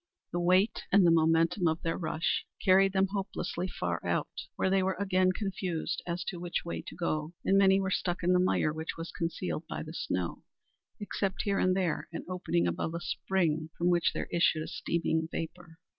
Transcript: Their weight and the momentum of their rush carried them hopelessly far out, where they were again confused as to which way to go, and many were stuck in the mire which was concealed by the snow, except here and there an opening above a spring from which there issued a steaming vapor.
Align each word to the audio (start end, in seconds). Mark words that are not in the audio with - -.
Their 0.31 0.39
weight 0.39 0.81
and 0.91 1.05
the 1.05 1.11
momentum 1.11 1.67
of 1.67 1.83
their 1.83 1.95
rush 1.95 2.47
carried 2.59 2.91
them 2.91 3.05
hopelessly 3.11 3.67
far 3.67 4.03
out, 4.03 4.31
where 4.55 4.71
they 4.71 4.81
were 4.81 4.95
again 4.99 5.31
confused 5.31 6.01
as 6.07 6.23
to 6.23 6.39
which 6.39 6.65
way 6.65 6.81
to 6.87 6.95
go, 6.95 7.35
and 7.45 7.55
many 7.55 7.79
were 7.79 7.91
stuck 7.91 8.23
in 8.23 8.33
the 8.33 8.39
mire 8.39 8.73
which 8.73 8.97
was 8.97 9.11
concealed 9.11 9.67
by 9.69 9.83
the 9.83 9.93
snow, 9.93 10.41
except 10.99 11.43
here 11.43 11.59
and 11.59 11.75
there 11.75 12.07
an 12.11 12.25
opening 12.27 12.65
above 12.65 12.95
a 12.95 12.99
spring 12.99 13.69
from 13.77 13.91
which 13.91 14.11
there 14.11 14.27
issued 14.31 14.63
a 14.63 14.67
steaming 14.67 15.27
vapor. 15.31 15.77